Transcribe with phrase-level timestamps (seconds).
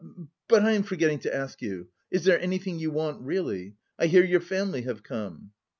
[0.47, 3.75] But I am forgetting to ask you, is there anything you want really?
[3.99, 5.51] I hear your family have come?"